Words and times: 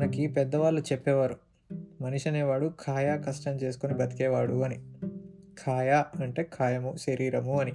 మనకి 0.00 0.26
పెద్దవాళ్ళు 0.26 0.80
చెప్పేవారు 0.80 1.36
మనిషి 2.00 2.28
అనేవాడు 2.28 2.72
కాయా 2.80 3.16
కష్టం 3.16 3.52
చేసుకొని 3.52 3.94
బతికేవాడు 3.94 4.60
అని. 4.60 4.80
కాయ 5.66 6.02
అంటే 6.22 6.42
కాయము 6.42 6.96
శరీరము 6.96 7.60
అని. 7.60 7.72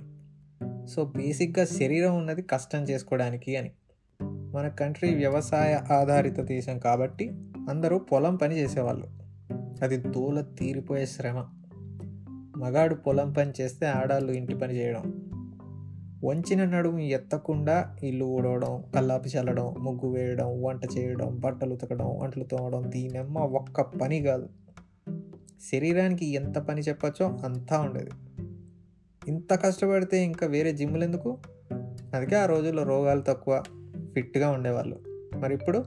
సో 0.87 1.05
బేసిక్గా 1.05 1.65
శరీరం 1.65 2.17
ఉన్నది 2.17 2.41
కష్టం 2.41 2.83
చేసుకోవడానికి 2.83 3.55
అని. 3.55 3.71
మన 4.23 4.67
కంట్రీ 4.67 5.15
వ్యవసాయ 5.15 5.79
ఆధారిత 5.91 6.39
దేశం 6.39 6.79
కాబట్టి 6.79 7.29
అందరూ 7.69 7.99
పొలం 7.99 8.35
పని 8.35 8.57
చేసేవాళ్ళు. 8.57 9.07
అది 9.83 9.97
దూల 9.97 10.41
తీరిపోయే 10.41 11.05
శ్రమ. 11.05 11.45
మగాడు 12.57 12.95
పొలం 12.95 13.31
పని 13.31 13.53
చేస్తే 13.61 13.85
ఆడాళ్ళు 13.85 14.31
ఇంటి 14.31 14.55
పని 14.55 14.75
చేయడం. 14.75 15.34
వంచిన 16.25 16.65
నడుము 16.65 16.99
ఎత్తకుండా 16.99 17.95
ఇల్లు 18.03 18.25
ఊడవడం 18.25 18.83
కల్లాపి 18.95 19.29
చల్లడం 19.29 19.75
ముగ్గు 19.79 20.11
వేయడం 20.11 20.63
వంట 20.63 20.81
చేయడం 20.97 21.39
బట్టలు 21.39 21.73
ఉతకడం 21.73 22.19
అంట్లు 22.19 22.43
తోమడం 22.43 22.83
దీనమ్మ 22.87 23.37
ఒక్క 23.37 23.81
పని 23.81 24.21
కాదు. 24.21 24.49
శరీరానికి 25.71 26.25
ఎంత 26.25 26.57
పని 26.57 26.81
చెప్పచ్చో 26.81 27.27
అంతా 27.27 27.79
ఉండేది. 27.79 28.09
ఇంత 29.27 29.53
కష్టపడితే 29.53 30.23
ఇంకా 30.23 30.47
వేరే 30.47 30.73
జిమ్లు 30.73 31.03
ఎందుకు? 31.03 31.37
అందుకే 32.15 32.35
ఆ 32.35 32.45
రోజుల్లో 32.45 32.83
రోగాలు 32.83 33.21
తక్కువ 33.21 33.63
ఫిట్గా 34.13 34.49
ఉండేవాళ్ళు. 34.49 34.99
మరి 35.39 35.53
ఇప్పుడు 35.53 35.85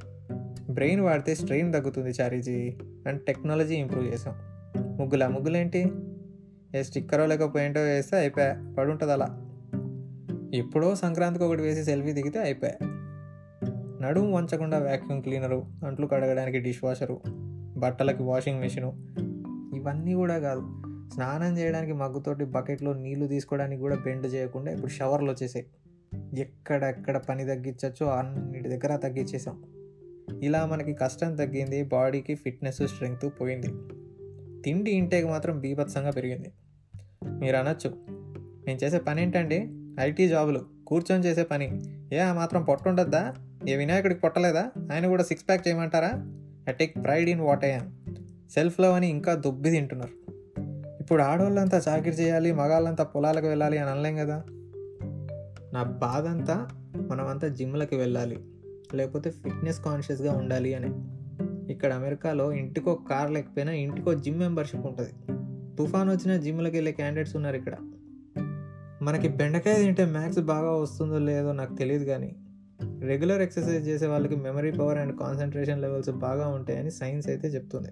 బ్రెయిన్ 0.71 1.01
వాడితే 1.01 1.35
స్ట్రెయిన్ 1.35 1.73
తగ్గుతుంది 1.73 2.11
చారీజీ 2.11 2.77
అండ్ 3.07 3.23
టెక్నాలజీ 3.23 3.75
ఇంప్రూవ్ 3.75 4.07
చేసాం. 4.07 4.35
ముగ్గులా 4.77 5.29
ముగ్గులేంటి? 5.29 5.93
ఏ 6.75 6.83
స్టిక్కరో 6.83 7.27
లేక 7.27 7.55
పెయింటో 7.55 7.81
వేస్తే 7.81 8.17
అయిపోయా 8.17 8.75
పడుంటుంది 8.79 9.13
అలా 9.13 9.48
ఎప్పుడో 10.55 10.95
సంక్రాంతికి 10.95 11.45
ఒకటి 11.45 11.63
వేసి 11.63 11.85
సెల్ఫీ 11.85 12.13
దిగితే 12.13 12.39
అయిపోయా. 12.39 12.73
నడుము 14.03 14.37
వంచకుండా 14.37 14.79
వ్యాక్యూమ్ 14.79 15.23
క్లీనరు 15.23 15.65
అంట్లు 15.87 16.07
కడగడానికి 16.07 16.59
డిష్ 16.59 16.85
వాషరు 16.85 17.21
బట్టలకి 17.77 18.23
వాషింగ్ 18.23 18.61
మెషిను 18.61 19.07
ఇవన్నీ 19.77 20.15
కూడా 20.15 20.39
కాదు. 20.39 20.61
స్నానం 21.15 21.59
చేయడానికి 21.59 21.93
మగ్గుతోటి 21.93 22.45
బకెట్లో 22.45 22.93
నీళ్ళు 22.93 23.27
తీసుకోవడానికి 23.27 23.81
కూడా 23.81 23.97
బెండ్ 23.97 24.35
చేయకుండా 24.35 24.73
ఇప్పుడు 24.73 24.91
షవర్లు 24.91 25.31
వచ్చేసాయి. 25.31 25.67
ఎక్కడెక్కడ 26.39 27.17
పని 27.17 27.45
తగ్గించచ్చో 27.45 28.07
అన్నిటి 28.07 28.69
దగ్గర 28.69 28.97
తగ్గించేసాం 28.97 29.63
ఇలా 30.43 30.67
మనకి 30.67 30.93
కష్టం 30.93 31.37
తగ్గింది 31.37 31.83
బాడీకి 31.83 32.35
ఫిట్నెస్ 32.35 32.87
స్ట్రెంగ్త్ 32.87 33.41
పోయింది. 33.41 33.67
తిండి 34.63 34.91
ఇంటేకి 34.91 35.29
మాత్రం 35.29 35.61
బీభత్సంగా 35.61 36.11
పెరిగింది. 36.11 36.53
మీరు 37.25 37.57
అనొచ్చు. 37.57 37.95
నేను 38.67 38.79
చేసే 38.85 38.99
పని 38.99 39.23
ఏంటండి 39.23 39.78
ఐటీ 39.99 40.29
జాబులు 40.29 40.61
కూర్చొని 40.87 41.25
చేసే 41.25 41.43
పని. 41.43 41.81
ఏ 42.13 42.19
ఆ 42.19 42.33
మాత్రం 42.33 42.63
పొట్ట 42.63 42.89
ఉండద్దా 42.89 43.35
ఏ 43.69 43.77
వినాయకుడికి 43.77 44.21
పొట్టలేదా? 44.21 44.71
ఆయన 44.93 45.07
కూడా 45.07 45.23
సిక్స్ 45.23 45.49
ప్యాక్ 45.49 45.69
చేయమంటారా? 45.69 46.13
I 46.69 46.73
take 46.73 46.95
pride 47.05 47.31
in 47.31 47.41
what 47.41 47.65
I am 47.65 47.87
self 48.51 48.81
love 48.81 48.93
అని 48.93 49.09
ఇంకా 49.09 49.35
దుబ్బి 49.35 49.71
తింటున్నారు. 49.71 50.31
ఇప్పుడు 51.01 51.23
ఆడవాళ్ళంతా 51.23 51.81
చాకరీ 51.89 52.11
చేయాలి 52.11 52.53
మగాళ్ళంతా 52.53 53.05
పొలాలకు 53.05 53.47
వెళ్ళాలి 53.47 53.79
అని 53.79 53.91
అనలేం 53.91 54.17
కదా? 54.17 54.45
నా 55.73 55.83
బాధ 55.83 56.27
అంతా 56.27 56.69
మనమంతా 56.97 57.49
జిమ్లకి 57.49 57.97
వెళ్ళాలి 57.97 58.39
లేకపోతే 58.95 59.31
ఫిట్నెస్ 59.31 59.81
కాన్షియస్గా 59.81 60.33
ఉండాలి 60.33 60.75
అని. 60.75 60.91
ఇక్కడ 61.73 61.93
అమెరికాలో 61.93 62.53
ఇంటికో 62.53 62.95
కార్ 62.95 63.31
లేకపోయినా 63.31 63.73
ఇంటికో 63.73 64.15
జిమ్ 64.15 64.39
మెంబర్షిప్ 64.39 64.87
ఉంటుంది. 64.87 65.11
తుఫాన్ 65.77 66.09
వచ్చిన 66.09 66.37
జిమ్లకి 66.37 66.77
వెళ్ళే 66.77 66.93
క్యాండిడేట్స్ 66.93 67.37
ఉన్నారు 67.37 67.57
ఇక్కడ. 67.57 67.75
మనకి 69.09 69.29
బెండకాయ 69.29 69.75
తింటే 69.75 70.05
మ్యాథ్స్ 70.05 70.39
బాగా 70.39 70.71
వస్తుందో 70.71 71.19
లేదో 71.19 71.53
నాకు 71.53 71.75
తెలియదు 71.75 72.05
కానీ 72.05 72.37
రెగ్యులర్ 73.01 73.43
ఎక్సర్సైజ్ 73.43 73.89
చేసే 73.89 74.07
వాళ్ళకి 74.07 74.37
memory 74.37 74.71
power 74.71 74.99
and 74.99 75.19
concentration 75.19 75.83
levels 75.83 76.11
బాగా 76.11 76.49
ఉంటాయని 76.49 76.91
సైన్స్ 76.91 77.29
అయితే 77.29 77.49
చెప్తుంది. 77.49 77.89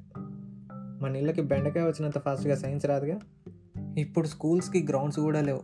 మన 1.02 1.16
ఇళ్ళకి 1.16 1.40
బెండకాయ 1.40 1.82
వచ్చినంత 1.82 2.18
ఫాస్ట్గా 2.18 2.54
సైన్స్ 2.54 2.86
రాదుగా? 2.86 3.18
ఇప్పుడు 3.98 4.26
స్కూల్స్కి 4.26 4.86
గ్రౌండ్స్ 4.88 5.20
కూడా 5.20 5.40
లేవు. 5.40 5.60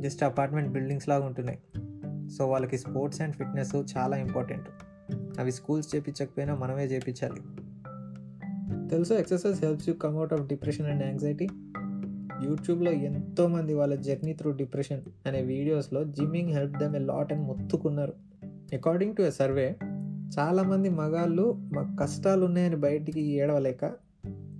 జస్ట్ 0.00 0.22
అపార్ట్మెంట్ 0.22 0.72
బిల్డింగ్స్ 0.72 1.08
లాగా 1.08 1.26
ఉంటున్నాయి. 1.26 1.58
సో 2.28 2.46
వాళ్ళకి 2.46 2.78
స్పోర్ట్స్ 2.78 3.20
అండ్ 3.20 3.34
ఫిట్నెస్ 3.34 3.74
చాలా 3.74 4.16
ఇంపార్టెంట్ 4.16 4.68
అవి 5.40 5.52
స్కూల్స్ 5.52 5.96
చేపించకపోయినా 5.96 6.54
మనమే 6.54 6.84
చేపించాలి. 6.84 7.40
తెలుసు 8.88 9.14
exercise 9.14 9.64
helps 9.64 9.88
you 9.88 9.94
come out 9.94 10.32
of 10.32 10.42
depression 10.42 10.86
and 10.86 11.02
anxiety 11.06 11.48
యూట్యూబ్లో 12.44 12.92
ఎంతోమంది 12.92 13.74
వాళ్ళ 13.74 13.94
జర్నీ 13.94 14.32
త్రూ 14.32 14.50
డిప్రెషన్ 14.50 15.00
అనే 15.26 15.42
వీడియోస్లో 15.42 16.04
gymming 16.04 16.50
help 16.50 16.78
them 16.78 16.96
a 16.96 16.98
lot 16.98 17.32
అని 17.32 17.42
మొత్తుకున్నారు. 17.42 18.12
అకార్డింగ్ 18.74 19.16
టు 19.16 19.22
ఎ 19.22 19.30
సర్వే 19.30 19.76
చాలామంది 20.38 20.88
మగాళ్ళు 20.88 21.52
మా 21.52 21.96
కష్టాలు 22.00 22.44
ఉన్నాయని 22.44 22.76
బయటికి 22.76 23.20
ఏడవలేక 23.20 23.92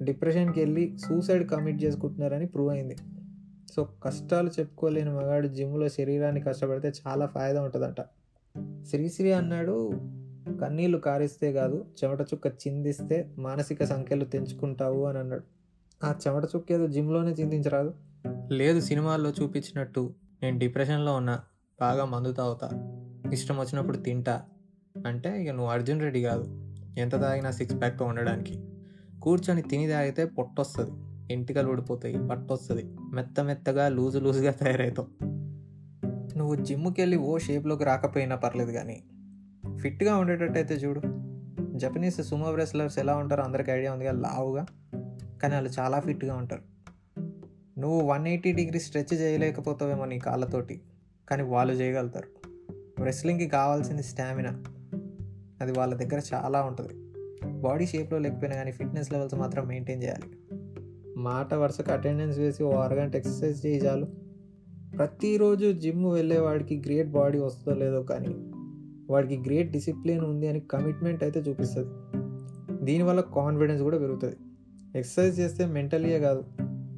డిప్రెషన్కి 0.03 0.61
వెళ్ళి 0.61 0.99
సూసైడ్ 0.99 1.49
కమిట్ 1.49 1.85
చేసుకుంటున్నారని 1.85 2.47
ప్రూవ్ 2.47 2.71
అయింది. 2.71 2.97
సో 3.77 3.89
కష్టాలు 4.05 4.51
చెప్పుకోలేని 4.61 5.11
మగాడు 5.11 5.49
జిమ్లో 5.49 5.89
శరీరాన్ని 5.89 6.41
కష్టపడితే 6.41 6.93
చాలా 7.07 7.27
ఫాయిదా 7.27 7.63
ఉంటుందంట. 7.63 8.01
శ్రీశ్రీ 8.87 9.31
అన్నాడు 9.31 9.93
కన్నీళ్ళు 10.63 10.99
కారిస్తే 10.99 11.53
కాదు 11.53 11.85
చెమట 12.05 12.21
చుక్క 12.21 12.47
చిందిస్తే 12.47 13.31
మానసిక 13.39 13.85
సంఖ్యలు 13.85 14.25
తెంచుకుంటావు 14.25 15.05
అని 15.05 15.19
అన్నాడు. 15.19 15.58
ఆ 16.05 16.15
చెమట 16.27 16.45
చుక్క 16.45 16.73
ఏదో 16.73 16.87
జిమ్లోనే 16.87 17.31
చింతించరాదు. 17.31 17.95
లేదు 18.53 18.81
సినిమాల్లో 18.81 19.31
చూపించినట్టు 19.31 20.15
నేను 20.43 20.59
డిప్రెషన్లో 20.59 21.13
ఉన్నా 21.15 21.41
బాగా 21.81 22.05
మందు 22.05 22.33
తాగుతా 22.33 22.69
ఇష్టం 23.33 23.59
వచ్చినప్పుడు 23.59 23.97
తింటా 23.97 24.43
అంటే 25.07 25.43
ఇక 25.43 25.51
నువ్వు 25.51 25.71
అర్జున్ 25.71 26.01
రెడ్డి 26.01 26.23
కాదు. 26.23 26.45
ఎంత 26.99 27.21
తాగినా 27.21 27.51
సిక్స్ 27.51 27.81
ప్యాక్తో 27.81 28.05
ఉండడానికి. 28.05 28.65
కూర్చొని 29.23 29.63
తిని 29.63 29.89
తాగితే 29.89 30.25
పొట్టొస్తుంది 30.25 30.91
ఎంటికలు 31.33 31.71
ఊడిపోతాయి 31.71 32.29
పట్టొస్తుంది 32.29 32.85
మెత్త 33.13 33.41
మెత్తగా 33.41 33.89
లూజు 33.89 34.19
లూజుగా 34.19 34.51
తయారవుతావు 34.51 35.09
నువ్వు 36.39 36.55
జిమ్కి 36.55 37.01
వెళ్ళి 37.01 37.17
ఓ 37.17 37.39
షేప్లోకి 37.39 37.85
రాకపోయినా 37.85 38.37
పర్లేదు 38.37 38.73
కానీ 38.73 39.03
ఫిట్గా 39.81 40.17
ఉండేటట్టయితే 40.17 40.75
చూడు. 40.75 41.03
జపనీస్ 41.79 42.23
సుమో 42.23 42.55
రెస్లర్స్ 42.55 42.99
ఎలా 42.99 43.17
ఉంటారో 43.17 43.45
అందరికి 43.45 43.71
ఐడియా 43.71 43.93
ఉందిగా 43.93 44.13
లావుగా. 44.13 44.67
కానీ 45.43 45.55
వాళ్ళు 45.55 45.71
చాలా 45.79 46.01
ఫిట్గా 46.01 46.35
ఉంటారు. 46.35 46.63
నువ్వు 47.81 48.01
వన్ 48.01 48.27
ఎయిటీ 48.27 48.53
డిగ్రీ 48.53 48.81
స్ట్రెచ్ 48.81 49.15
చేయలేకపోతావేమో 49.15 50.05
నీ 50.05 50.19
కాళ్ళతోటి 50.19 50.81
కానీ 51.29 51.43
వాళ్ళు 51.43 51.75
చేయగలుగుతారు. 51.75 52.49
రెస్లింగ్కి 53.05 53.49
కావాల్సింది 53.49 54.03
స్టామినా. 54.03 54.65
అది 55.61 55.73
వాళ్ళ 55.73 55.95
దగ్గర 55.95 56.23
చాలా 56.35 56.63
ఉంటుంది. 56.63 56.95
బాడీ 57.61 57.87
షేప్లో 57.87 58.19
లేకపోయినా 58.19 58.57
కానీ 58.57 58.73
ఫిట్నెస్ 58.73 59.13
లెవెల్స్ 59.13 59.35
మాత్రం 59.35 59.67
మెయింటైన్ 59.67 60.03
చేయాలి. 60.03 60.39
మాట 61.17 61.55
వరుసకు 61.55 61.93
అటెండెన్స్ 61.93 62.39
వేసి 62.39 62.63
ఓ 62.65 62.73
అరగంట 62.73 63.17
ఎక్సర్సైజ్ 63.17 63.67
చేయి 63.67 63.79
చాలు. 63.79 64.07
ప్రతిరోజు 64.97 65.73
జిమ్ 65.73 66.13
వెళ్ళేవాడికి 66.13 66.83
గ్రేట్ 66.87 67.09
బాడీ 67.09 67.39
వస్తుందో 67.39 67.79
లేదో 67.79 68.03
కానీ 68.03 68.53
వాడికి 69.11 69.37
గ్రేట్ 69.37 69.73
డిసిప్లిన్ 69.73 70.21
ఉంది 70.21 70.49
అని 70.49 70.61
కమిట్మెంట్ 70.61 71.23
అయితే 71.23 71.41
చూపిస్తుంది. 71.41 71.89
దీనివల్ల 72.85 73.21
కాన్ఫిడెన్స్ 73.21 73.83
కూడా 73.83 73.99
పెరుగుతుంది. 73.99 74.37
ఎక్సర్సైజ్ 74.97 75.41
చేస్తే 75.41 75.67
మెంటలీయే 75.67 76.21
కాదు. 76.21 76.45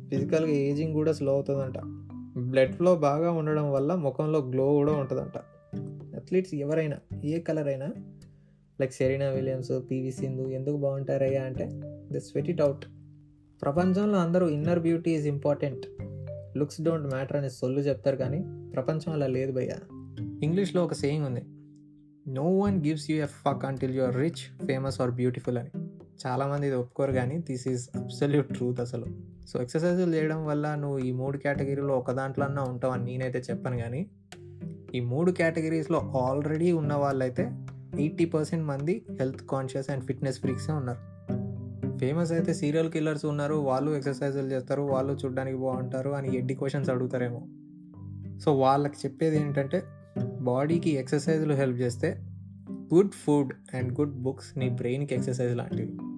ఫిజికల్గా 0.09 0.51
ఏజింగ్ 0.51 0.93
కూడా 0.93 1.12
స్లో 1.12 1.33
అవుతుందంట. 1.33 1.78
బ్లడ్ 2.39 2.73
ఫ్లో 2.73 2.97
బాగా 2.97 3.31
ఉండడం 3.31 3.73
వల్ల 3.73 3.95
ముఖంలో 3.95 4.39
గ్లో 4.39 4.73
కూడా 4.73 4.93
ఉంటుందంట. 4.93 5.39
అథ్లీట్స్ 6.17 6.55
ఎవరైనా 6.55 6.97
ఏ 7.25 7.41
కలర్ 7.41 7.69
అయినా 7.69 7.89
like 8.81 8.93
Serena 8.93 9.28
Williams 9.28 9.73
PV 9.91 10.12
Sindhu 10.12 10.43
ఎందుకు 10.43 10.77
బాగుంటారయ్యా 10.77 11.43
అంటే 11.43 11.71
ది 12.12 12.21
స్వెట్ 12.21 12.51
ఇట్ 12.51 12.61
అవుట్ 12.61 12.87
ప్రపంచంలో 13.62 14.19
అందరూ 14.19 14.49
inner 14.49 14.78
beauty 14.78 15.11
is 15.11 15.27
important. 15.27 15.87
Looks 16.59 16.81
don't 16.81 17.07
matter 17.07 17.37
అనే 17.37 17.49
సొల్లు 17.49 17.81
చెప్తారు 17.81 18.17
కానీ 18.17 18.45
ప్రపంచం 18.75 19.12
అలా 19.12 19.27
లేదు 19.27 19.53
భయ్యా. 19.53 19.77
ఇంగ్లీష్లో 20.43 20.84
ఒక 20.84 20.92
సేయింగ్ 20.92 21.27
ఉంది. 21.27 21.42
No 22.33 22.59
one 22.59 22.87
gives 22.87 23.10
you 23.10 23.22
a 23.22 23.27
fuck 23.27 23.65
until 23.65 23.95
you 23.95 24.03
are 24.03 24.16
rich 24.16 24.66
famous 24.66 25.01
or 25.01 25.10
beautiful 25.10 25.59
అని. 25.59 25.90
చాలామంది 26.27 26.67
ఇది 26.67 26.77
ఒప్పుకోరు 26.77 27.13
కానీ 27.13 27.39
దిస్ 27.39 27.69
ఈజ్ 27.69 27.89
అబ్సల్యూట్ 27.97 28.55
ట్రూత్ 28.55 28.81
అసలు. 28.81 29.07
సో 29.49 29.63
ఎక్సర్సైజులు 29.63 30.15
చేయడం 30.15 30.47
వల్ల 30.47 30.75
నువ్వు 30.75 30.99
ఈ 30.99 31.13
మూడు 31.13 31.39
కేటగిరీలో 31.39 31.95
ఒక 31.95 32.11
దాంట్లో 32.11 32.45
అన్నా 32.45 32.63
ఉంటావని 32.63 33.05
నేనైతే 33.05 33.39
చెప్పను 33.39 33.78
కానీ 33.78 34.07
ఈ 34.95 35.01
మూడు 35.01 35.31
కేటగిరీస్లో 35.31 35.99
ఆల్రెడీ 35.99 36.72
ఉన్న 36.72 36.95
వాళ్ళైతే 36.95 37.51
ఎయిటీ 37.99 38.25
పర్సెంట్ 38.25 38.67
మంది 38.67 39.03
హెల్త్ 39.11 39.47
కాన్షియస్ 39.51 39.91
అండ్ 39.91 40.05
ఫిట్నెస్ 40.05 40.41
ఫ్రీక్సే 40.41 40.72
ఉన్నారు. 40.72 41.11
ఫేమస్ 41.99 42.33
అయితే 42.33 42.55
సీరియల్ 42.55 42.91
కిల్లర్స్ 42.91 43.25
ఉన్నారు 43.25 43.55
వాళ్ళు 43.55 43.93
ఎక్సర్సైజులు 43.93 44.47
చేస్తారు 44.47 44.83
వాళ్ళు 44.83 45.13
చూడడానికి 45.25 45.57
బాగుంటారు 45.57 46.11
అని 46.11 46.37
ఎడ్డి 46.37 46.55
క్వశ్చన్స్ 46.55 46.91
అడుగుతారేమో. 46.91 47.47
సో 48.39 48.55
వాళ్ళకి 48.55 48.97
చెప్పేది 48.97 49.37
ఏంటంటే 49.37 49.83
బాడీకి 50.41 50.91
ఎక్సర్సైజులు 50.91 51.55
హెల్ప్ 51.55 51.81
చేస్తే 51.81 52.27
good 52.95 53.13
food 53.13 53.53
and 53.75 54.01
good 54.01 54.15
books 54.15 54.59
నీ 54.59 54.69
బ్రెయిన్కి 54.69 55.15
ఎక్సర్సైజ్ 55.15 55.57
లాంటివి. 55.57 56.09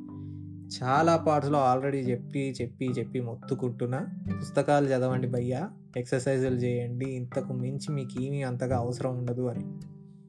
చాలా 0.72 1.16
పార్ట్స్లో 1.16 1.58
ఆల్రెడీ 1.58 1.98
చెప్పి 1.98 2.54
చెప్పి 2.62 2.86
చెప్పి 2.86 3.20
మొత్తుకుంటున్నా. 3.20 4.06
పుస్తకాలు 4.40 4.86
చదవండి 4.86 5.26
భయ్యా. 5.26 5.70
ఎక్సర్సైజులు 5.96 6.54
చేయండి. 6.54 7.04
ఇంతకు 7.04 7.52
మించి 7.52 7.94
మీకు 7.94 8.22
ఏమీ 8.22 8.42
అంతగా 8.42 8.76
అవసరం 8.76 9.18
ఉండదు 9.18 9.46
అని. 9.46 9.64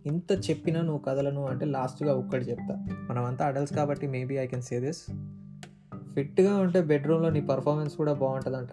ఇంత 0.06 0.50
చెప్పినా 0.50 0.82
నువ్వు 0.82 0.98
కదలను 0.98 1.46
అంటే 1.46 1.66
లాస్ట్గా 1.66 2.14
ఒక్కటి 2.14 2.46
చెప్తా. 2.46 2.86
మనమంతా 3.10 3.46
అడల్ట్స్ 3.46 3.76
కాబట్టి 3.76 4.08
maybe 4.08 4.36
I 4.36 4.48
can 4.48 4.62
say 4.62 4.80
this. 4.80 5.02
ఫిట్గా 6.14 6.58
ఉంటే 6.58 6.82
బెడ్రూమ్లో 6.82 7.30
నీ 7.30 7.42
పర్ఫార్మెన్స్ 7.42 7.96
కూడా 7.96 8.14
బాగుంటుందంట. 8.14 8.70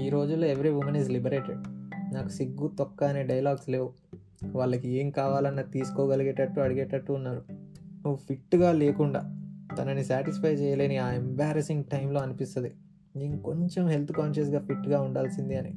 ఈ 0.00 0.08
రోజుల్లో 0.08 0.46
ఎవ్రీ 0.46 0.70
ఉమెన్ 0.70 0.96
ఈజ్ 0.96 1.10
లిబరేటెడ్. 1.10 1.58
నాకు 2.14 2.28
సిగ్గు 2.28 2.68
తొక్క 2.78 3.04
అనే 3.04 3.22
డైలాగ్స్ 3.22 3.70
లేవు. 3.70 3.92
వాళ్ళకి 4.44 4.88
ఏం 4.88 5.10
కావాలన్నా 5.10 5.62
తీసుకోగలిగేటట్టు 5.62 6.60
అడిగేటట్టు 6.60 7.12
ఉన్నారు. 7.12 7.42
నువ్వు 7.78 8.16
ఫిట్గా 8.16 8.72
లేకుండా 8.72 9.37
తనని 9.78 10.04
సాటిస్ఫై 10.04 10.54
చేయలేని 10.54 10.96
ఆ 10.96 11.12
ఎంబారసింగ్ 11.12 11.84
టైంలో 11.84 12.20
అనిపిస్తుంది. 12.20 12.74
నేను 13.16 13.42
కొంచెం 13.42 13.88
హెల్త్ 13.88 14.12
కాన్షియస్గా 14.12 14.60
ఫిట్గా 14.60 15.00
ఉండాల్సింది 15.00 15.56
అని. 15.56 15.74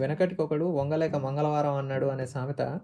వెనకటికి 0.00 0.42
ఒకడు 0.42 0.64
వంగలేక 0.64 1.16
మంగళవారం 1.16 1.74
అన్నాడు 1.74 2.06
అనే 2.06 2.26
సామెత 2.26 2.80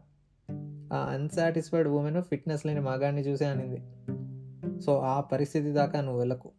ఆ 0.93 0.97
అన్సాటిస్ఫైడ్ 0.97 1.89
ఉమెన్ 1.89 2.23
ఫిట్నెస్ 2.23 2.67
లేని 2.67 2.81
మగాన్ని 2.81 3.23
చూసే 3.23 3.47
అనింది. 3.47 3.83
సో 4.81 4.99
ఆ 4.99 5.21
పరిస్థితి 5.21 5.71
దాకా 5.71 6.01
నువ్వు 6.01 6.19
వెళ్ళకు. 6.19 6.51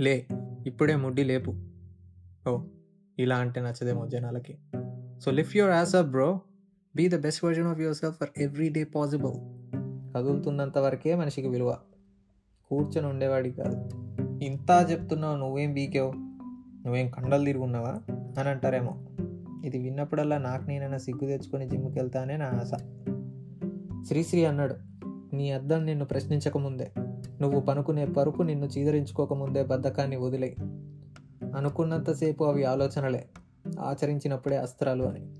లే 0.00 0.26
ఇప్పుడే 0.66 0.96
ముడ్డి 0.96 1.24
లేపు. 1.24 1.54
ఓ 2.48 2.62
ఇలా 3.18 3.36
అంటే 3.36 3.60
నచ్చదేమో 3.60 4.06
జనాలకి. 4.06 4.58
So 5.20 5.30
lift 5.30 5.56
your 5.56 5.72
ass 5.72 5.94
up 5.94 6.06
bro 6.06 6.40
be 6.96 7.08
the 7.08 7.16
best 7.16 7.44
version 7.44 7.66
of 7.66 7.80
yourself 7.96 8.16
for 8.16 8.28
every 8.38 8.68
day 8.68 8.84
possible 8.84 9.34
కదులుతున్నంత 10.14 10.78
వరకే 10.78 11.14
మనిషికి 11.14 11.48
విలువ. 11.48 11.78
కూర్చొని 12.70 13.06
ఉండేవాడికి 13.06 13.56
కాదు. 13.56 13.90
ఇంత 14.44 14.86
చెప్తున్నావు 14.90 15.36
నువ్వేం 15.36 15.74
బీకేవ్? 15.74 16.12
నువ్వేం 16.84 17.10
కండలు 17.10 17.44
తిరుగున్నావా? 17.44 18.00
అని 18.10 18.48
అంటారేమో. 18.48 18.94
ఇది 19.64 19.78
విన్నప్పుడల్లా 19.78 20.38
నాకు 20.38 20.64
నేనైనా 20.64 20.98
సిగ్గు 20.98 21.28
తెచ్చుకొని 21.28 21.68
జిమ్కి 21.68 21.98
వెళ్తానే 21.98 22.36
నా 22.36 22.46
ఆశ. 22.46 22.74
శ్రీశ్రీ 24.08 24.44
అన్నాడు 24.44 24.74
నీ 25.36 25.50
అద్దం 25.50 25.86
నిన్ను 25.86 26.04
ప్రశ్నించకముందే 26.04 26.90
నువ్వు 27.40 27.60
పనుకునే 27.60 28.06
పరుపు 28.06 28.42
నిన్ను 28.42 28.66
చీదరించుకోకముందే 28.66 29.62
బద్ధకాన్ని 29.62 30.16
వదిలే 30.16 30.56
అనుకున్నంతసేపు 31.56 32.44
అవి 32.44 32.64
ఆలోచనలే. 32.64 33.24
ఆచరించినప్పుడే 33.80 34.56
అస్త్రాలు 34.56 35.04
అని. 35.04 35.39